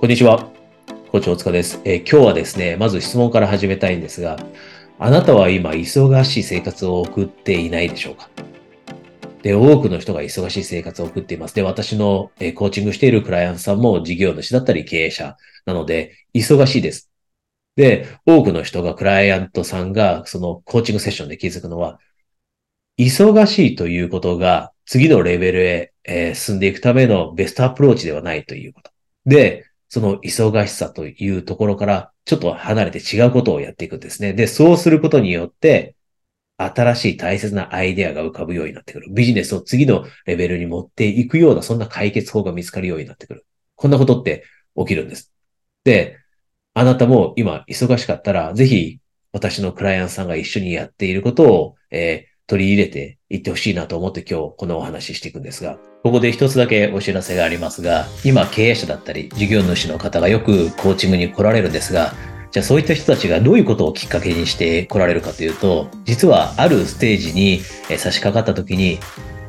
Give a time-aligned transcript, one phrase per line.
[0.00, 0.48] こんにちは。
[1.10, 4.36] コーチ大塚です、えー、今日はですね、まず質問から始めたいんですが、
[4.96, 8.30] あなたは今忙しい生活を送っていないでしょうか？
[9.42, 11.54] で、多くの人が忙しい生活を送っています。
[11.56, 17.10] で、私の、えー、コーチングしているクライアントさんも事業主だったり経営者なので、忙しいです。
[17.74, 21.98] で、多くの人が、クライアントさんが、そのコーチングセッションで気づくのは、
[22.98, 28.92] 忙しいということが次のレベルへ、えー、進んでいくためのベストアプローチではないということ。
[29.26, 34.32] で、その忙しさというところからちょっと離れて違うことをやっていくんですね。
[34.34, 35.94] で、そうすることによって、
[36.58, 39.06] 新しい大切なアイデアが浮かぶようになってくる。
[39.12, 43.46] ビジネスを次のレベルに持っていくような、そんな解決法が見つかるようになってくる。
[43.76, 44.44] こんなことって
[44.76, 45.32] 起きるんです。
[45.84, 46.18] で、
[46.74, 48.98] あなたも今忙しかったら、ぜひ
[49.32, 62.14] 私のクライアントさんが一緒にやっていることを、えー、取り入れていってほしいなと思って今日このお話ししていくんですが、ここで一つだけお知らせがありますが、今経営者だったり事業主の方がよくコーチングに来られるんですが、
[62.50, 67.60] じゃあそういった人たちがどういうことをきっかけにして来られるかというと、実はあるステージに
[67.98, 68.98] 差し掛かった時に、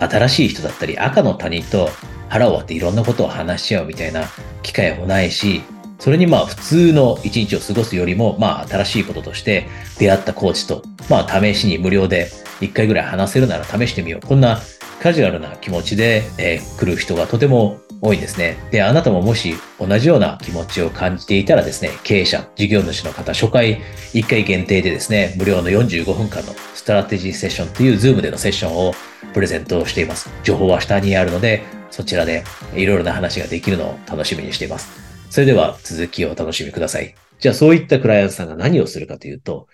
[0.00, 1.90] 新しい人だったり赤の他人と
[2.28, 4.24] 腹を割っていろんなことを話し合うみたいな
[4.62, 5.62] 機会もないし、
[5.98, 9.66] それにまあ普通の一日を過ごすよりもまあ新しいこととして
[9.98, 14.26] 出会ったコーチとまあ試しに無料で一回ぐらい話せるなら試してみよう。
[14.26, 14.60] こんな
[15.00, 18.56] カジュアルな気持ちで、えー、来る人がとても多いんですね。
[18.70, 23.80] で、あなたももし同じような気持ちを感じていたらですね、経営者、事業主の方、初回
[24.12, 28.92] 1回限定でですね、無料の45分間のストラテジーセッションという Zoom でのセッションを
[29.34, 30.30] プレゼントしています。
[30.42, 34.90] 情報は下にあるので、そちらでいろいろな話ができるのを楽しみにしています。
[35.30, 37.14] それでは続きをお楽しみください。
[37.38, 39.68] じゃあそういったクライアントさんが何をするかというと、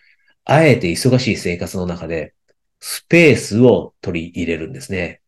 [0.45, 2.35] あえて忙しい生活の中で
[2.87, 5.23] スペースを取り入れるんですね。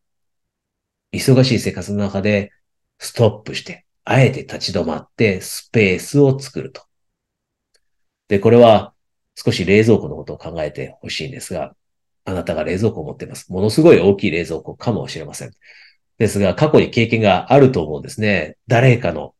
[1.11, 2.51] 忙しい生活の中で
[2.99, 6.83] ストップして、あえて立ち止まってスペースを作ると。
[8.27, 8.93] で、これは
[9.33, 11.75] 少し冷蔵庫のことを考えてほしいんですが、
[12.25, 13.51] あなたが冷蔵庫を持っています。
[13.51, 15.51] ものすごい大きい冷蔵庫かもしれません。
[16.19, 18.57] ですが、過去に経験があると思うんですね。
[18.67, 19.33] 誰かの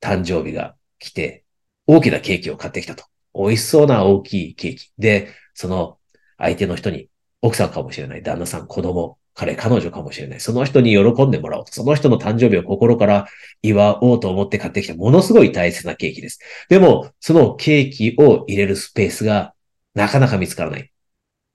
[0.00, 1.44] 誕生日が来て、
[1.88, 3.06] 大きなケーキを買ってきたと。
[3.34, 4.92] 美味しそうな大きいケーキ。
[4.98, 5.98] で、その
[6.38, 7.08] 相手の人に、
[7.46, 10.40] 奥さんかもしれない、旦那さん、子供、彼、彼女かもしれない。
[10.40, 11.72] その人に喜んでもらおうと。
[11.72, 13.26] その人の誕生日を心から
[13.62, 16.40] 祝おうと思って買ってきた、ものすごい大切なケーキです。
[16.68, 19.54] でも、そのケーキを入れるスペースが
[19.94, 20.90] なかなか見つからない。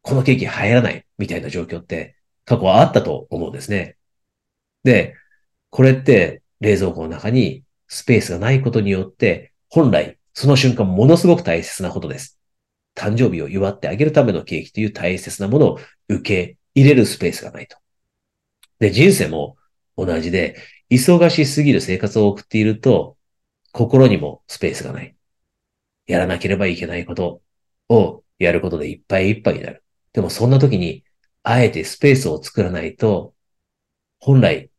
[0.04, 2.16] このケーキ入らない、みたいな状況って
[2.46, 3.98] 過去はあったと思うんですね。
[4.84, 5.16] で、
[5.70, 12.41] これって冷蔵庫の中にスペースがないことによって、本来、その瞬間ものすごく大切なことです。
[13.02, 17.78] 誕生日を祝ってあげるためのケーキという大切なものを受け入れるスペースがないと。
[18.78, 19.58] で、人生も
[19.98, 20.58] 同じで、
[20.92, 23.18] 忙しすぎる生活を送っていると、
[23.72, 25.16] 心にもスペースがない。
[26.06, 27.42] やらなければいけないこと
[27.90, 29.84] をやることでいっぱいいっぱいになる。
[30.14, 31.04] でもそんな時に、
[31.42, 33.34] あえてスペースを作らないと、
[34.20, 34.70] 本来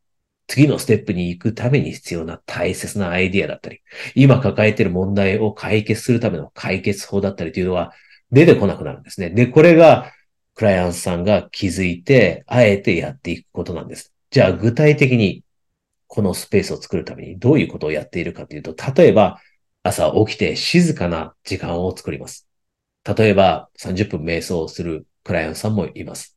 [0.46, 3.80] 次のステップに行くために必要な大切なアイディアだったり、
[4.14, 7.92] 今抱えている問題を解決するための解決法だったりというのは
[8.32, 9.30] 出てこなくなるんですね。
[9.30, 10.10] で、これが
[10.54, 14.12] クライアントさんが気づいて、あえてやっていくことなんです。
[14.30, 15.44] じゃあ具体的に
[16.06, 19.40] このスペースを作るためにどういうことをやっているかというと、例えば
[19.82, 22.48] 朝起きて静かな時間を作ります。
[23.04, 26.36] 例えば30分瞑想をするクライアントさんもいます。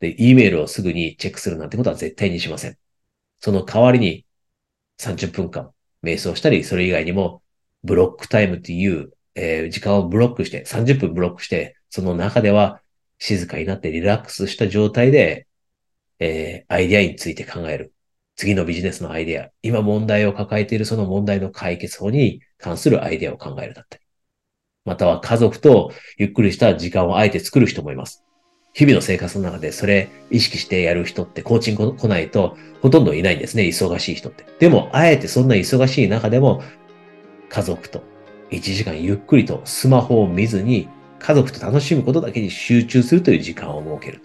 [0.00, 2.76] で、E メールをすぐにチェックするなんてことは絶対にしません。
[3.40, 4.26] その代わりに
[4.98, 5.70] 30分間
[6.02, 7.42] 瞑想したり、それ以外にも
[7.84, 12.80] ブロックタイムっていう、えー、時間をブロックして、30分ブロックして、その中では
[13.18, 15.46] 静かになってリラックスした状態で、
[16.18, 17.92] えー、アイデアについて考える。
[18.34, 24.02] 次のビジネスのアイデア、今問題を抱えているその問題の解決法に関するアイデアを考えるだったり。
[24.84, 28.24] または家族とゆっくりした時間をあえて作る人もいます。
[28.74, 33.64] 日々の生活の中でそれ意識してやる人ってコーチング来ないとほとんどいないんですね。
[33.64, 34.44] 忙しい人って。
[34.58, 36.62] でも、あえてそんな忙しい中でも
[37.48, 38.02] 家族と
[38.50, 44.22] 1時間ゆっくりとスマホを見ずに家族と楽しむことだけに集中するという時間を設ける。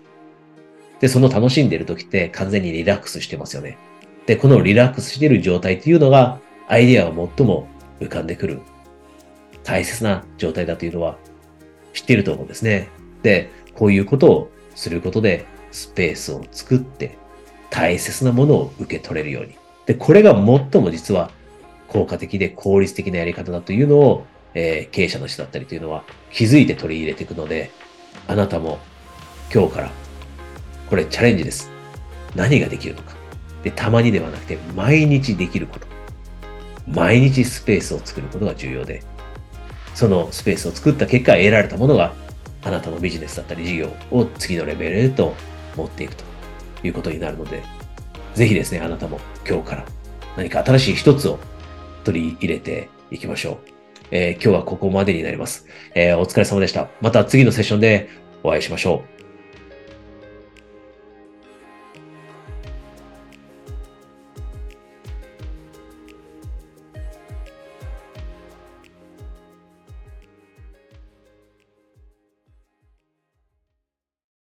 [1.00, 3.78] で、その楽しんでいる時って完全にリラックスしてますよね。
[4.26, 7.68] で、このリラックスしている状態っていうのがアイデアが最も
[8.00, 8.62] 浮かんでくる
[9.64, 11.18] 大切な状態だというのは
[11.94, 12.90] 知っていると思うんですね。
[13.22, 17.18] で、こういうことをすることでスペースを作って
[17.70, 19.56] 大切なものを受け取れるように。
[19.86, 21.32] で、これが最も実は
[21.94, 24.26] 効果的で効率的なやり方だというのを、
[24.56, 27.70] えー、経営者の人だったりというのは気づいて取り入れていくので、
[28.28, 28.80] あなたも
[29.54, 29.92] 今日から
[30.90, 31.70] これチャレンジです。
[32.36, 33.14] 何ができるのか。
[33.64, 35.88] で、たまにではなくて毎日できること。
[36.88, 39.04] 毎日スペースを作ることが重要で、
[39.94, 42.14] そのスペースを作った結果得られたものが
[42.64, 45.36] あなたのビジネスだったり事業を次のレベルへと
[45.78, 46.24] 持っていくと
[46.84, 47.62] いうことになるので、
[48.34, 49.86] ぜひですね、あなたも今日から
[50.36, 51.38] 何か新しい一つを
[52.04, 53.70] 取り入れていきましょう。
[54.12, 55.66] えー、今日はここまでになります、
[55.96, 56.90] えー、お疲れ様でした。
[57.02, 58.10] また次のセッションで
[58.44, 59.13] お会いしましょう。